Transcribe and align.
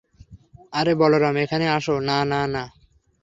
আরে, 0.73 0.93
বলরাম 0.95 1.35
এখানে 1.37 1.65
আসো, 1.67 1.95
না, 1.99 2.17
না, 2.25 2.41
না। 2.47 2.63